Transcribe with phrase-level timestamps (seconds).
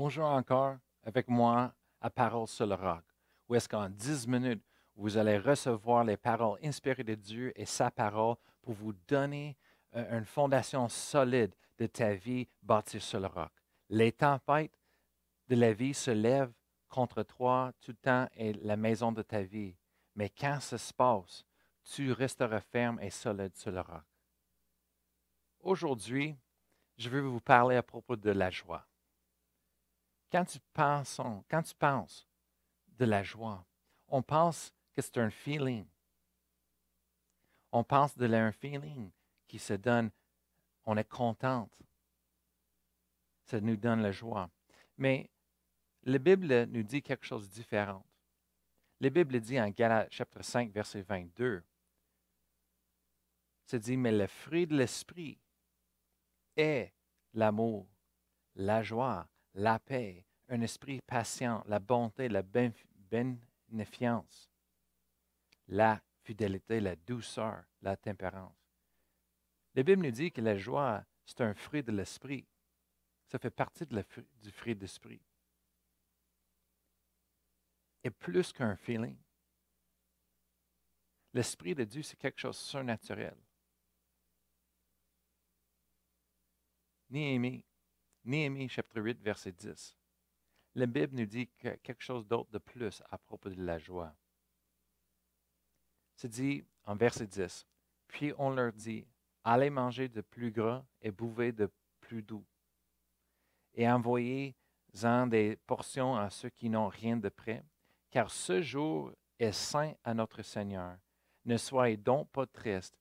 [0.00, 3.02] Bonjour encore avec moi à Parole sur le roc,
[3.48, 4.62] où est-ce qu'en 10 minutes,
[4.94, 9.56] vous allez recevoir les paroles inspirées de Dieu et sa parole pour vous donner
[9.96, 13.50] euh, une fondation solide de ta vie bâtie sur le roc.
[13.88, 14.78] Les tempêtes
[15.48, 16.54] de la vie se lèvent
[16.88, 19.74] contre toi tout le temps et la maison de ta vie.
[20.14, 21.44] Mais quand ça se passe,
[21.82, 24.04] tu resteras ferme et solide sur le roc.
[25.58, 26.36] Aujourd'hui,
[26.96, 28.87] je veux vous parler à propos de la joie.
[30.30, 32.26] Quand tu penses, quand tu penses
[32.98, 33.64] de la joie,
[34.08, 35.86] on pense que c'est un feeling.
[37.72, 39.10] On pense de un feeling
[39.46, 40.10] qui se donne,
[40.84, 41.72] on est contente.
[43.44, 44.50] Ça nous donne la joie.
[44.96, 45.30] Mais
[46.02, 48.04] la Bible nous dit quelque chose de différent.
[49.00, 51.62] La Bible dit en Galates chapitre 5, verset 22,
[53.64, 55.38] ça dit, mais le fruit de l'esprit
[56.56, 56.92] est
[57.34, 57.86] l'amour,
[58.54, 64.50] la joie, la paix, un esprit patient, la bonté, la bénéfiance,
[65.68, 68.54] la fidélité, la douceur, la tempérance.
[69.74, 72.46] La Bible nous dit que la joie, c'est un fruit de l'esprit.
[73.26, 75.20] Ça fait partie du fruit de l'esprit.
[78.02, 79.18] Et plus qu'un feeling.
[81.34, 83.36] L'esprit de Dieu, c'est quelque chose de surnaturel.
[87.10, 87.64] Néhémie,
[88.24, 89.96] Néhémie chapitre 8, verset 10.
[90.74, 94.14] La Bible nous dit quelque chose d'autre de plus à propos de la joie.
[96.14, 97.66] C'est dit en verset 10.
[98.08, 99.06] Puis on leur dit,
[99.44, 102.44] allez manger de plus gras et buvez de plus doux.
[103.74, 107.64] Et envoyez-en des portions à ceux qui n'ont rien de près,
[108.10, 110.98] car ce jour est saint à notre Seigneur.
[111.44, 112.98] Ne soyez donc pas tristes,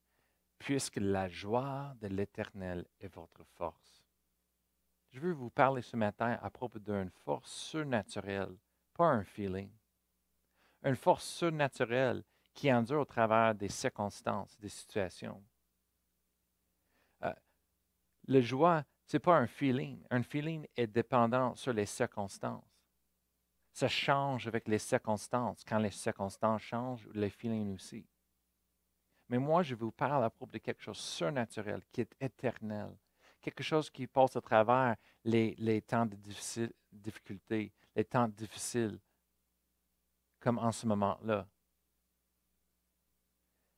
[0.59, 4.06] puisque la joie de l'Éternel est votre force.
[5.11, 8.55] Je veux vous parler ce matin à propos d'une force surnaturelle,
[8.93, 9.71] pas un feeling.
[10.83, 12.23] Une force surnaturelle
[12.53, 15.43] qui endure au travers des circonstances, des situations.
[17.23, 17.33] Euh,
[18.27, 20.03] le joie, ce n'est pas un feeling.
[20.09, 22.63] Un feeling est dépendant sur les circonstances.
[23.71, 25.63] Ça change avec les circonstances.
[25.63, 28.05] Quand les circonstances changent, le feeling aussi.
[29.29, 32.95] Mais moi, je vous parle à propos de quelque chose surnaturel, qui est éternel,
[33.47, 36.17] quelque chose qui passe à travers les, temps de
[36.91, 38.99] difficulté, les temps difficiles,
[40.41, 41.47] comme en ce moment-là.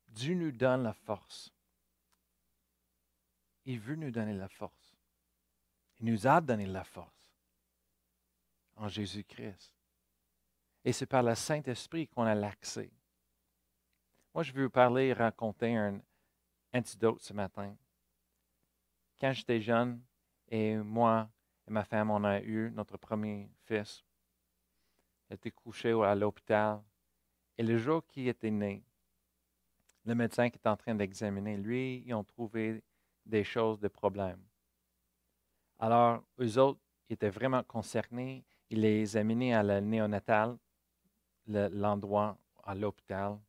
[0.07, 1.51] Dieu nous donne la force.
[3.65, 4.95] Il veut nous donner la force.
[5.99, 7.31] Il nous a donné la force
[8.75, 9.71] en Jésus-Christ.
[10.83, 12.89] Et c'est par le Saint-Esprit qu'on a l'accès.
[14.33, 16.01] Moi, je veux vous parler et raconter un
[16.73, 17.77] antidote ce matin
[19.19, 20.01] quand j'étais jeune,
[20.47, 21.29] et moi
[21.67, 24.03] et ma femme, on a eu notre premier fils.
[25.29, 26.81] Il était couché à l'hôpital.
[27.57, 28.83] Et le jour qu'il était né,
[30.05, 32.83] le médecin qui était en train d'examiner, lui, ils ont trouvé
[33.25, 34.41] des choses, des problèmes.
[35.77, 36.79] Alors, eux autres
[37.09, 38.43] étaient vraiment concernés.
[38.69, 40.57] Ils les amenaient à la néonatale,
[41.45, 43.39] l'endroit à l'hôpital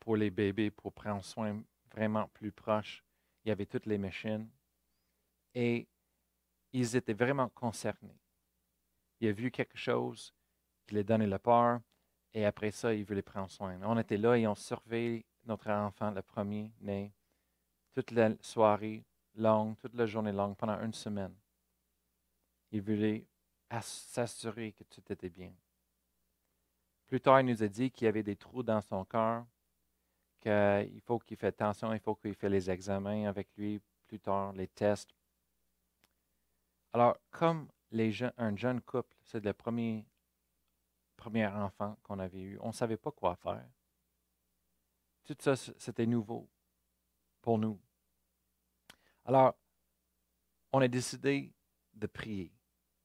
[0.00, 1.62] pour les bébés, pour prendre soin
[1.92, 3.04] vraiment plus proche.
[3.44, 4.48] Il y avait toutes les machines.
[5.54, 5.86] Et
[6.72, 8.20] ils étaient vraiment concernés.
[9.20, 10.32] Il a vu quelque chose
[10.86, 11.80] qui les donnait la peur,
[12.34, 13.78] et après ça, il voulait prendre soin.
[13.82, 17.12] On était là et on surveillait notre enfant, le premier né,
[17.94, 19.04] toute la soirée
[19.34, 21.34] longue, toute la journée longue, pendant une semaine.
[22.70, 23.26] Il voulait
[23.80, 25.52] s'assurer que tout était bien.
[27.06, 29.46] Plus tard, il nous a dit qu'il y avait des trous dans son cœur,
[30.40, 34.52] qu'il faut qu'il fasse attention, il faut qu'il fasse les examens avec lui plus tard,
[34.52, 35.10] les tests.
[36.92, 37.68] Alors, comme
[38.36, 40.06] un jeune couple, c'est le premier,
[41.16, 43.68] premier enfant qu'on avait eu, on ne savait pas quoi faire.
[45.24, 46.48] Tout ça, c'était nouveau
[47.42, 47.78] pour nous.
[49.24, 49.54] Alors,
[50.72, 51.52] on a décidé
[51.94, 52.52] de prier.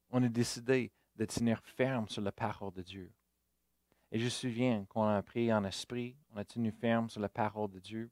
[0.09, 3.11] On a décidé de tenir ferme sur la parole de Dieu.
[4.11, 7.29] Et je me souviens qu'on a prié en esprit, on a tenu ferme sur la
[7.29, 8.11] parole de Dieu.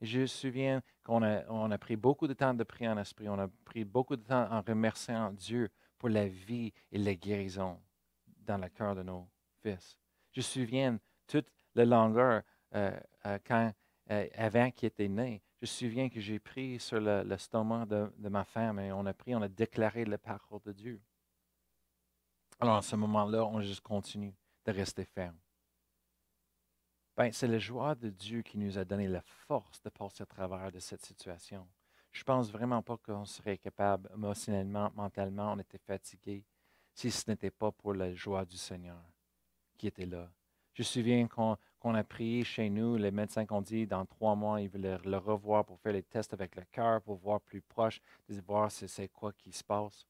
[0.00, 3.28] Je me souviens qu'on a, pris beaucoup de temps de prier en esprit.
[3.28, 7.80] On a pris beaucoup de temps en remerciant Dieu pour la vie et la guérison
[8.26, 9.26] dans le cœur de nos
[9.62, 9.96] fils.
[10.32, 12.42] Je me souviens toute la longueur
[12.74, 13.72] euh, euh, quand,
[14.10, 15.42] euh, avant qu'il était né.
[15.60, 19.06] Je me souviens que j'ai pris sur le, le de, de, ma femme et on
[19.06, 21.00] a pris, on a déclaré la parole de Dieu.
[22.60, 24.34] Alors, à ce moment-là, on juste continue
[24.66, 25.36] de rester ferme.
[27.16, 30.26] Ben, c'est la joie de Dieu qui nous a donné la force de passer à
[30.26, 31.66] travers de cette situation.
[32.12, 36.44] Je pense vraiment pas qu'on serait capable émotionnellement, mentalement, on était fatigué.
[36.92, 39.02] si ce n'était pas pour la joie du Seigneur
[39.78, 40.30] qui était là.
[40.74, 44.60] Je me souviens qu'on a prié chez nous, les médecins ont dit dans trois mois,
[44.60, 48.00] ils veulent le revoir pour faire les tests avec le cœur, pour voir plus proche,
[48.28, 50.06] de voir c'est quoi qui se passe.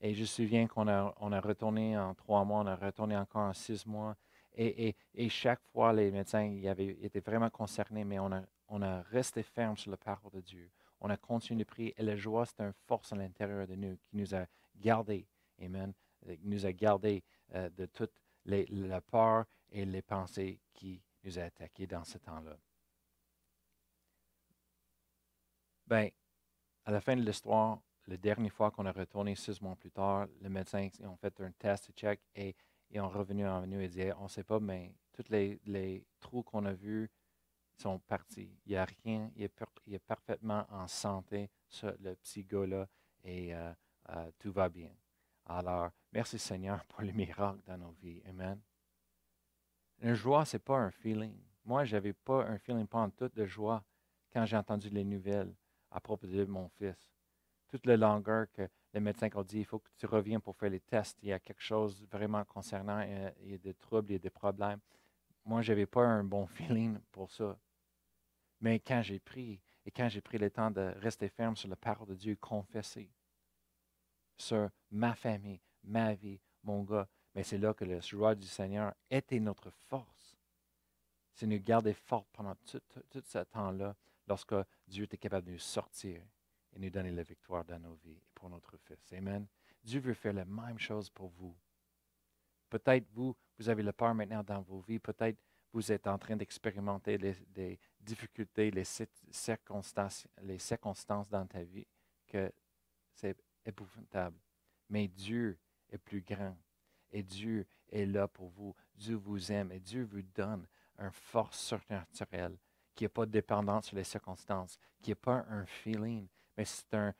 [0.00, 3.16] Et je me souviens qu'on a, on a retourné en trois mois, on a retourné
[3.16, 4.14] encore en six mois.
[4.54, 4.94] Et,
[5.28, 8.32] chaque fois, les médecins avaient, étaient vraiment concernés, mais on
[8.82, 10.70] a, resté ferme sur la parole de Dieu.
[11.00, 11.94] On a continué de prier.
[11.96, 14.46] Et la joie, c'est une force à l'intérieur de nous qui nous a
[14.76, 15.26] gardés.
[15.62, 15.92] Amen.
[16.26, 17.22] Euh, qui nous a gardés
[17.54, 18.12] euh, de toute
[18.44, 22.56] la peur et les pensées qui nous a attaqués dans ce temps-là.
[25.86, 26.08] Bien,
[26.84, 30.26] à la fin de l'histoire, la dernière fois qu'on a retourné six mois plus tard,
[30.40, 32.56] les médecins ont fait un test, check, et
[32.90, 36.42] ils ont revenu en nous et dit on ne sait pas, mais tous les, trous
[36.42, 37.10] qu'on a vus
[37.76, 38.50] sont partis.
[38.66, 41.50] Il n'y a rien, il est, parfaitement en santé,
[41.82, 42.88] le petit gars-là,
[43.24, 43.72] et euh,
[44.10, 44.90] euh, tout va bien.
[45.46, 48.22] Alors, merci Seigneur pour le miracle dans nos vies.
[48.28, 48.60] Amen.
[50.00, 51.36] La joie, ce n'est pas un feeling.
[51.64, 53.82] Moi, je n'avais pas un feeling, pas en tout de joie
[54.32, 55.54] quand j'ai entendu les nouvelles
[55.90, 57.08] à propos de mon fils.
[57.68, 58.68] Toute la longueur que
[58.98, 61.18] les médecins ont dit, il faut que tu reviennes pour faire les tests.
[61.22, 63.00] Il y a quelque chose vraiment concernant,
[63.40, 64.80] il y a des troubles, il y a des problèmes.
[65.44, 67.56] Moi, je n'avais pas un bon feeling pour ça.
[68.60, 71.76] Mais quand j'ai pris, et quand j'ai pris le temps de rester ferme sur la
[71.76, 73.08] parole de Dieu, confesser
[74.36, 78.92] sur ma famille, ma vie, mon gars, mais c'est là que le joie du Seigneur
[79.08, 80.36] était notre force.
[81.34, 82.80] C'est nous garder forts pendant tout,
[83.24, 83.94] ce temps-là,
[84.26, 84.56] lorsque
[84.88, 86.20] Dieu était capable de nous sortir
[86.78, 89.12] et nous donner la victoire dans nos vies et pour notre Fils.
[89.12, 89.46] Amen.
[89.82, 91.54] Dieu veut faire la même chose pour vous.
[92.68, 94.98] Peut-être vous, vous avez le peur maintenant dans vos vies.
[94.98, 95.38] Peut-être
[95.72, 98.84] vous êtes en train d'expérimenter les, difficultés, les
[99.30, 101.86] circonstances, les circonstances dans ta vie,
[102.26, 102.50] que
[103.12, 104.38] c'est épouvantable.
[104.88, 105.58] Mais Dieu
[105.90, 106.56] est plus grand.
[107.10, 108.74] Et Dieu est là pour vous.
[108.94, 110.66] Dieu vous aime et Dieu vous donne
[110.98, 112.58] une force surnaturelle
[112.94, 116.26] qui n'est pas dépendante sur les circonstances, qui n'est pas un feeling,
[116.58, 117.14] mais c'est un,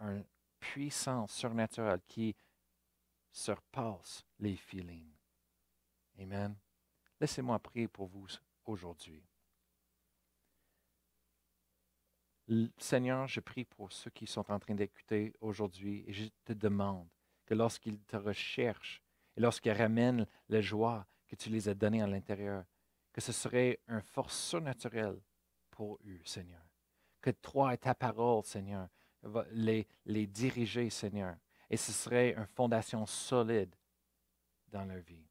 [0.00, 0.24] un,
[0.58, 2.36] puissance surnaturelle qui
[3.32, 5.14] surpasse les feelings.
[6.18, 6.56] Amen.
[7.20, 8.26] Laissez-moi prier pour vous
[8.64, 9.24] aujourd'hui.
[12.76, 17.08] Seigneur, je prie pour ceux qui sont en train d'écouter aujourd'hui et je te demande
[17.46, 19.02] que lorsqu'ils te recherchent,
[19.36, 22.64] et lorsqu'ils ramènent la joie que tu les as donnée à l'intérieur,
[23.12, 25.20] que ce serait une force surnaturelle
[25.70, 26.71] pour eux, Seigneur.
[27.22, 28.88] Que toi et ta parole, Seigneur,
[29.52, 31.36] les, les diriger, Seigneur.
[31.70, 33.74] Et ce serait une fondation solide
[34.68, 35.26] dans leur vie.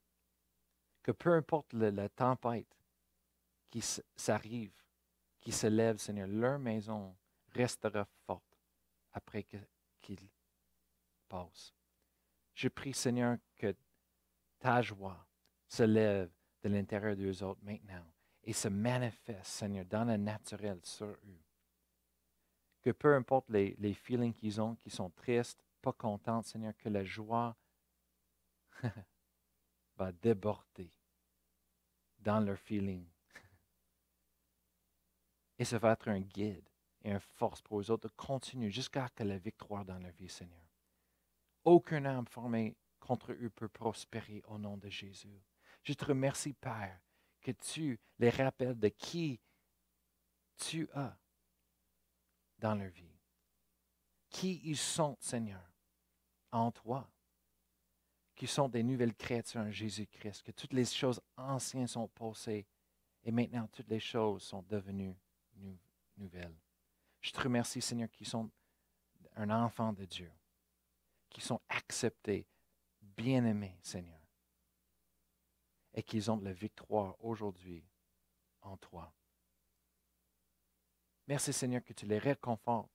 [1.04, 2.76] Que peu importe la tempête
[3.70, 3.82] qui
[4.16, 4.74] s'arrive,
[5.40, 7.16] qui se lève, Seigneur, leur maison
[7.50, 8.58] restera forte
[9.14, 9.46] après
[10.02, 10.30] qu'ils
[11.28, 11.74] passent.
[12.54, 13.76] Je prie, Seigneur, que
[14.60, 15.26] ta joie
[15.68, 16.30] se lève
[16.62, 18.06] de l'intérieur d'eux autres maintenant
[18.44, 21.42] et se manifeste, Seigneur, dans le naturel sur eux.
[22.81, 26.89] Que peu importe les, les feelings qu'ils ont, qui sont tristes, pas contents, Seigneur, que
[26.89, 27.56] la joie
[29.98, 30.92] va déborder
[32.19, 33.07] dans leurs feelings.
[35.60, 36.68] Et ça va être un guide
[37.04, 40.30] et une force pour eux autres de continuer jusqu'à que la victoire dans leur vie,
[40.30, 40.59] Seigneur.
[41.64, 45.42] Aucun âme formée contre eux peut prospérer au nom de Jésus.
[45.83, 47.00] Je te remercie, Père,
[47.42, 49.40] que tu les rappelles de qui
[50.57, 51.18] tu as
[52.61, 53.18] dans leur vie.
[54.30, 55.61] Qui ils sont, Seigneur,
[56.51, 57.09] en toi.
[58.35, 60.44] Qui sont des nouvelles créatures en Jésus-Christ.
[60.44, 62.65] Que toutes les choses anciennes sont passées
[63.23, 65.15] et maintenant toutes les choses sont devenues
[66.18, 66.56] nouvelles.
[67.19, 68.49] Je te remercie, Seigneur, qu'ils sont
[69.35, 70.31] un enfant de Dieu,
[71.30, 72.47] qui sont acceptés,
[73.01, 74.19] bien-aimés, Seigneur,
[75.94, 77.83] et qu'ils ont la victoire aujourd'hui
[78.61, 79.13] en toi.
[81.28, 82.90] Merci, Seigneur, que tu les réconfortes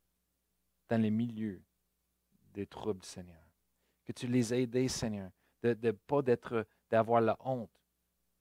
[0.89, 1.63] dans les milieux
[2.53, 3.43] des troubles, Seigneur.
[4.05, 5.31] Que tu les aides, Seigneur,
[5.63, 7.71] de ne pas d'être, d'avoir la honte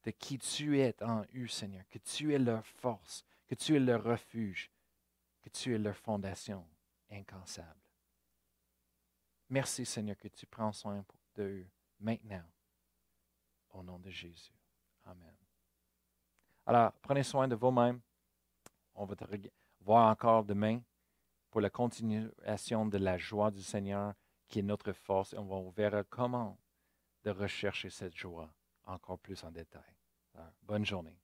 [0.04, 1.84] de qui tu es en eux, Seigneur.
[1.90, 4.72] Que tu es leur force, que tu es leur refuge,
[5.42, 6.66] que tu es leur fondation
[7.10, 7.80] incassable.
[9.50, 11.04] Merci, Seigneur, que tu prends soin
[11.36, 11.66] d'eux
[12.00, 12.46] maintenant,
[13.72, 14.54] au nom de Jésus.
[15.06, 15.36] Amen.
[16.66, 18.00] Alors, prenez soin de vous-même.
[18.96, 19.24] On va te
[19.86, 20.82] voir encore demain
[21.52, 24.14] pour la continuation de la joie du Seigneur
[24.48, 25.34] qui est notre force.
[25.34, 26.58] Et on verra comment
[27.24, 29.82] de rechercher cette joie encore plus en détail.
[30.64, 31.18] bonne journée.